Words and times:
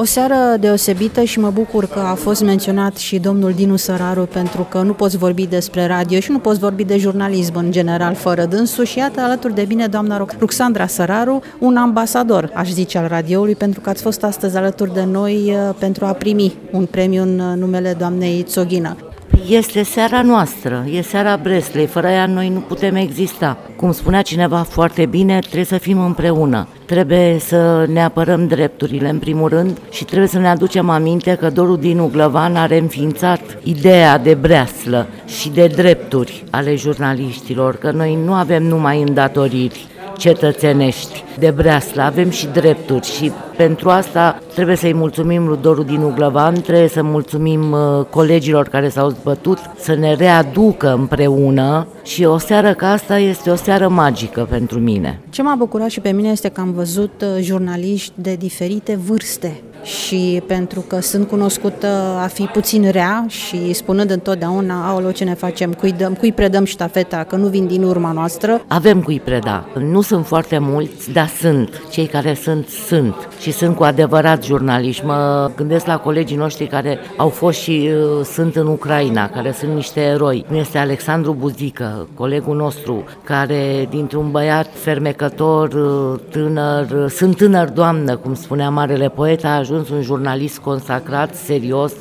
O 0.00 0.04
seară 0.04 0.56
deosebită 0.60 1.22
și 1.22 1.38
mă 1.38 1.50
bucur 1.50 1.86
că 1.86 1.98
a 1.98 2.14
fost 2.14 2.42
menționat 2.42 2.96
și 2.96 3.18
domnul 3.18 3.52
Dinu 3.52 3.76
Săraru 3.76 4.28
pentru 4.32 4.66
că 4.70 4.82
nu 4.82 4.92
poți 4.92 5.16
vorbi 5.16 5.46
despre 5.46 5.86
radio 5.86 6.20
și 6.20 6.30
nu 6.30 6.38
poți 6.38 6.58
vorbi 6.58 6.84
de 6.84 6.96
jurnalism 6.96 7.56
în 7.56 7.70
general 7.70 8.14
fără 8.14 8.44
dânsul 8.44 8.84
și 8.84 8.98
iată 8.98 9.20
alături 9.20 9.54
de 9.54 9.64
bine 9.64 9.86
doamna 9.86 10.26
Ruxandra 10.38 10.86
Săraru, 10.86 11.42
un 11.58 11.76
ambasador, 11.76 12.50
aș 12.54 12.70
zice, 12.70 12.98
al 12.98 13.06
radioului 13.08 13.54
pentru 13.54 13.80
că 13.80 13.88
ați 13.88 14.02
fost 14.02 14.24
astăzi 14.24 14.56
alături 14.56 14.94
de 14.94 15.04
noi 15.04 15.34
uh, 15.34 15.74
pentru 15.78 16.04
a 16.04 16.12
primi 16.12 16.54
un 16.72 16.86
premiu 16.86 17.22
în 17.22 17.38
uh, 17.38 17.56
numele 17.56 17.94
doamnei 17.98 18.42
Țoghină. 18.42 19.07
Este 19.46 19.82
seara 19.82 20.22
noastră, 20.22 20.84
e 20.90 21.00
seara 21.00 21.36
Breslei, 21.36 21.86
fără 21.86 22.06
ea 22.08 22.26
noi 22.26 22.48
nu 22.48 22.58
putem 22.58 22.94
exista. 22.94 23.58
Cum 23.76 23.92
spunea 23.92 24.22
cineva 24.22 24.62
foarte 24.62 25.06
bine, 25.06 25.38
trebuie 25.38 25.64
să 25.64 25.78
fim 25.78 26.00
împreună. 26.00 26.68
Trebuie 26.86 27.38
să 27.38 27.86
ne 27.88 28.04
apărăm 28.04 28.46
drepturile 28.46 29.08
în 29.08 29.18
primul 29.18 29.48
rând 29.48 29.78
și 29.90 30.04
trebuie 30.04 30.28
să 30.28 30.38
ne 30.38 30.48
aducem 30.48 30.88
aminte 30.88 31.34
că 31.34 31.50
Doru 31.50 31.76
Dinu 31.76 32.08
Glăvan 32.12 32.56
a 32.56 32.66
reînființat 32.66 33.40
ideea 33.62 34.18
de 34.18 34.34
breaslă 34.34 35.06
și 35.26 35.48
de 35.48 35.66
drepturi 35.66 36.44
ale 36.50 36.74
jurnaliștilor, 36.74 37.76
că 37.76 37.90
noi 37.90 38.18
nu 38.24 38.32
avem 38.32 38.62
numai 38.62 39.02
îndatoriri 39.02 39.86
cetățenești 40.18 41.24
de 41.38 41.50
breaslă, 41.50 42.02
avem 42.02 42.30
și 42.30 42.46
drepturi 42.46 43.06
și 43.06 43.32
pentru 43.56 43.90
asta 43.90 44.38
trebuie 44.54 44.76
să-i 44.76 44.94
mulțumim 44.94 45.46
lui 45.46 45.58
Doru 45.60 45.82
din 45.82 46.02
Uglăvan, 46.02 46.60
trebuie 46.60 46.88
să 46.88 47.02
mulțumim 47.02 47.72
uh, 47.72 48.04
colegilor 48.10 48.68
care 48.68 48.88
s-au 48.88 49.08
zbătut 49.08 49.58
să 49.78 49.94
ne 49.94 50.14
readucă 50.14 50.92
împreună 50.92 51.86
și 52.02 52.24
o 52.24 52.38
seară 52.38 52.74
ca 52.74 52.90
asta 52.90 53.18
este 53.18 53.50
o 53.50 53.54
seară 53.54 53.88
magică 53.88 54.46
pentru 54.50 54.78
mine. 54.78 55.20
Ce 55.30 55.42
m-a 55.42 55.54
bucurat 55.54 55.88
și 55.88 56.00
pe 56.00 56.10
mine 56.10 56.28
este 56.28 56.48
că 56.48 56.60
am 56.60 56.72
văzut 56.72 57.22
uh, 57.22 57.42
jurnaliști 57.42 58.12
de 58.14 58.34
diferite 58.34 58.98
vârste 59.06 59.62
și 59.82 60.42
pentru 60.46 60.80
că 60.80 61.00
sunt 61.00 61.28
cunoscută 61.28 61.86
a 62.22 62.26
fi 62.26 62.42
puțin 62.42 62.90
rea 62.90 63.24
și 63.28 63.72
spunând 63.72 64.10
întotdeauna, 64.10 64.88
aolo, 64.88 65.10
ce 65.10 65.24
ne 65.24 65.34
facem, 65.34 65.72
cui, 65.72 65.92
dăm, 65.92 66.14
cui 66.14 66.32
predăm 66.32 66.64
ștafeta, 66.64 67.24
că 67.28 67.36
nu 67.36 67.46
vin 67.46 67.66
din 67.66 67.82
urma 67.82 68.12
noastră. 68.12 68.62
Avem 68.66 69.02
cui 69.02 69.20
preda. 69.20 69.64
Nu 69.78 70.00
sunt 70.00 70.26
foarte 70.26 70.58
mulți, 70.58 71.12
dar 71.12 71.26
sunt. 71.26 71.82
Cei 71.90 72.06
care 72.06 72.34
sunt, 72.34 72.68
sunt. 72.68 73.14
Și 73.40 73.52
sunt 73.52 73.76
cu 73.76 73.82
adevărat 73.82 74.44
jurnaliști. 74.44 75.04
Mă 75.04 75.50
gândesc 75.56 75.86
la 75.86 75.98
colegii 75.98 76.36
noștri 76.36 76.66
care 76.66 76.98
au 77.16 77.28
fost 77.28 77.58
și 77.58 77.90
uh, 77.92 78.24
sunt 78.24 78.56
în 78.56 78.66
Ucraina, 78.66 79.28
care 79.28 79.52
sunt 79.52 79.74
niște 79.74 80.00
eroi. 80.00 80.44
Este 80.52 80.78
Alexandru 80.78 81.36
Buzică, 81.38 82.08
colegul 82.14 82.56
nostru, 82.56 83.04
care 83.24 83.86
dintr-un 83.90 84.30
băiat 84.30 84.66
fermecător, 84.72 85.72
uh, 85.72 86.20
tânăr, 86.30 86.90
uh, 86.90 87.10
sunt 87.10 87.36
tânăr 87.36 87.68
doamnă, 87.68 88.16
cum 88.16 88.34
spunea 88.34 88.70
marele 88.70 89.08
poet, 89.08 89.44
a 89.44 89.56
ajuns 89.68 89.88
un 89.88 90.02
jurnalist 90.02 90.58
consacrat, 90.58 91.34
serios, 91.34 91.92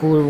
cu 0.00 0.22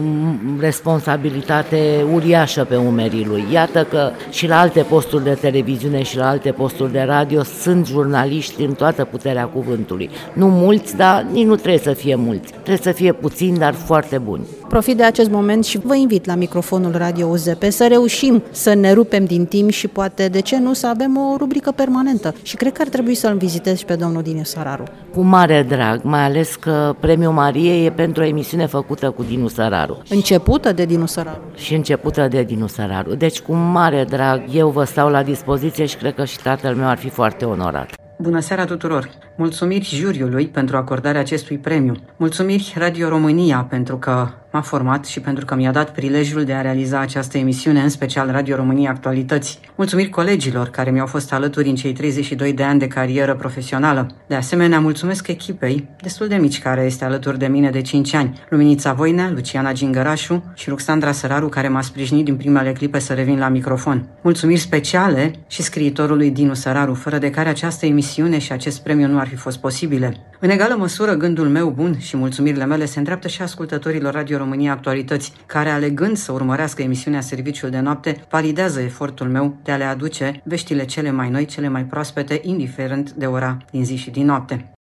responsabilitate 0.58 2.04
uriașă 2.12 2.64
pe 2.64 2.76
umerii 2.76 3.24
lui. 3.24 3.44
Iată 3.52 3.86
că 3.90 4.10
și 4.30 4.46
la 4.46 4.60
alte 4.60 4.80
posturi 4.80 5.24
de 5.24 5.38
televiziune 5.40 6.02
și 6.02 6.16
la 6.16 6.28
alte 6.28 6.50
posturi 6.50 6.92
de 6.92 7.00
radio 7.00 7.42
sunt 7.42 7.86
jurnaliști 7.86 8.62
în 8.62 8.72
toată 8.72 9.04
puterea 9.04 9.44
cuvântului. 9.44 10.10
Nu 10.32 10.48
mulți, 10.48 10.96
dar 10.96 11.26
nici 11.32 11.46
nu 11.46 11.54
trebuie 11.54 11.78
să 11.78 11.92
fie 11.92 12.14
mulți. 12.14 12.52
Trebuie 12.52 12.76
să 12.76 12.92
fie 12.92 13.12
puțini, 13.12 13.58
dar 13.58 13.74
foarte 13.74 14.18
buni. 14.18 14.46
Profit 14.68 14.96
de 14.96 15.02
acest 15.02 15.30
moment 15.30 15.64
și 15.64 15.78
vă 15.78 15.94
invit 15.94 16.26
la 16.26 16.34
microfonul 16.34 16.92
Radio 16.96 17.26
UZP 17.26 17.64
să 17.68 17.86
reușim 17.88 18.42
să 18.50 18.74
ne 18.74 18.92
rupem 18.92 19.24
din 19.24 19.44
timp 19.44 19.70
și 19.70 19.88
poate, 19.88 20.28
de 20.28 20.40
ce 20.40 20.58
nu, 20.58 20.72
să 20.72 20.86
avem 20.86 21.16
o 21.16 21.36
rubrică 21.36 21.70
permanentă. 21.70 22.34
Și 22.42 22.56
cred 22.56 22.72
că 22.72 22.82
ar 22.82 22.88
trebui 22.88 23.14
să-l 23.14 23.36
vizitez 23.36 23.78
și 23.78 23.84
pe 23.84 23.94
domnul 23.94 24.22
Dinu 24.22 24.42
Sararu. 24.42 24.82
Cu 25.14 25.20
mare 25.20 25.66
drag, 25.68 26.00
mai 26.02 26.24
ales 26.24 26.54
că 26.54 26.73
Premiul 27.00 27.32
Marie 27.32 27.84
e 27.84 27.90
pentru 27.90 28.22
o 28.22 28.26
emisiune 28.26 28.66
făcută 28.66 29.10
cu 29.10 29.22
Dinu 29.22 29.48
Săraru. 29.48 30.02
Începută 30.08 30.72
de 30.72 30.84
Dinu 30.84 31.06
Săraru. 31.06 31.42
Și 31.54 31.74
începută 31.74 32.28
de 32.28 32.42
Dinu 32.42 32.66
Săraru. 32.66 33.14
Deci, 33.14 33.40
cu 33.40 33.54
mare 33.54 34.04
drag, 34.08 34.42
eu 34.52 34.68
vă 34.68 34.84
stau 34.84 35.10
la 35.10 35.22
dispoziție 35.22 35.86
și 35.86 35.96
cred 35.96 36.14
că 36.14 36.24
și 36.24 36.38
tatăl 36.42 36.74
meu 36.74 36.88
ar 36.88 36.98
fi 36.98 37.08
foarte 37.08 37.44
onorat. 37.44 37.90
Bună 38.18 38.40
seara 38.40 38.64
tuturor! 38.64 39.10
Mulțumiri 39.36 39.94
juriului 39.94 40.46
pentru 40.46 40.76
acordarea 40.76 41.20
acestui 41.20 41.58
premiu. 41.58 41.94
Mulțumiri 42.16 42.74
Radio 42.78 43.08
România 43.08 43.66
pentru 43.70 43.96
că 43.96 44.28
m-a 44.54 44.60
format 44.60 45.04
și 45.04 45.20
pentru 45.20 45.44
că 45.44 45.54
mi-a 45.54 45.72
dat 45.72 45.92
prilejul 45.92 46.44
de 46.44 46.52
a 46.52 46.60
realiza 46.60 46.98
această 46.98 47.38
emisiune, 47.38 47.80
în 47.80 47.88
special 47.88 48.30
Radio 48.30 48.56
România 48.56 48.90
Actualități. 48.90 49.60
Mulțumiri 49.76 50.08
colegilor 50.08 50.68
care 50.68 50.90
mi-au 50.90 51.06
fost 51.06 51.32
alături 51.32 51.68
în 51.68 51.74
cei 51.74 51.92
32 51.92 52.52
de 52.52 52.62
ani 52.62 52.78
de 52.78 52.86
carieră 52.86 53.34
profesională. 53.34 54.06
De 54.26 54.34
asemenea, 54.34 54.80
mulțumesc 54.80 55.28
echipei, 55.28 55.88
destul 56.02 56.28
de 56.28 56.36
mici, 56.36 56.62
care 56.62 56.82
este 56.82 57.04
alături 57.04 57.38
de 57.38 57.46
mine 57.46 57.70
de 57.70 57.80
5 57.80 58.14
ani. 58.14 58.40
Luminița 58.48 58.92
Voinea, 58.92 59.30
Luciana 59.34 59.72
Gingărașu 59.72 60.52
și 60.54 60.68
Luxandra 60.68 61.12
Săraru, 61.12 61.48
care 61.48 61.68
m-a 61.68 61.82
sprijinit 61.82 62.24
din 62.24 62.36
primele 62.36 62.72
clipe 62.72 62.98
să 62.98 63.12
revin 63.12 63.38
la 63.38 63.48
microfon. 63.48 64.06
Mulțumiri 64.22 64.60
speciale 64.60 65.30
și 65.46 65.62
scriitorului 65.62 66.30
Dinu 66.30 66.54
Săraru, 66.54 66.94
fără 66.94 67.18
de 67.18 67.30
care 67.30 67.48
această 67.48 67.86
emisiune 67.86 68.38
și 68.38 68.52
acest 68.52 68.82
premiu 68.82 69.06
nu 69.06 69.18
ar 69.18 69.28
fi 69.28 69.36
fost 69.36 69.58
posibile. 69.58 70.16
În 70.40 70.50
egală 70.50 70.74
măsură, 70.78 71.12
gândul 71.14 71.48
meu 71.48 71.70
bun 71.70 71.98
și 71.98 72.16
mulțumirile 72.16 72.64
mele 72.64 72.84
se 72.84 72.98
îndreaptă 72.98 73.28
și 73.28 73.42
ascultătorilor 73.42 74.12
Radio 74.12 74.38
România 74.44 74.72
Actualități, 74.72 75.32
care, 75.46 75.70
alegând 75.70 76.16
să 76.16 76.32
urmărească 76.32 76.82
emisiunea 76.82 77.20
Serviciul 77.20 77.70
de 77.70 77.78
Noapte, 77.78 78.24
validează 78.30 78.80
efortul 78.80 79.28
meu 79.28 79.56
de 79.62 79.72
a 79.72 79.76
le 79.76 79.84
aduce 79.84 80.40
veștile 80.44 80.84
cele 80.84 81.10
mai 81.10 81.30
noi, 81.30 81.44
cele 81.44 81.68
mai 81.68 81.84
proaspete, 81.84 82.40
indiferent 82.42 83.12
de 83.12 83.26
ora 83.26 83.56
din 83.70 83.84
zi 83.84 83.96
și 83.96 84.10
din 84.10 84.26
noapte. 84.26 84.74